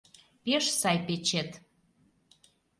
[0.43, 1.51] Пеш сай печет.